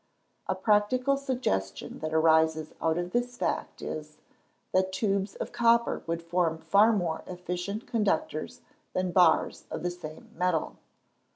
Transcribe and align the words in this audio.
A 0.47 0.55
practical 0.55 1.15
suggestion 1.15 1.99
that 1.99 2.11
arises 2.11 2.73
out 2.81 2.97
of 2.97 3.11
this 3.11 3.37
fact 3.37 3.83
is, 3.83 4.17
that 4.73 4.91
tubes 4.91 5.35
of 5.35 5.51
copper 5.51 6.01
would 6.07 6.23
form 6.23 6.57
far 6.57 6.91
more 6.91 7.21
efficient 7.27 7.85
conductors 7.85 8.61
than 8.93 9.11
bars 9.11 9.65
of 9.69 9.83
the 9.83 9.91
same 9.91 10.31
metal. 10.33 10.77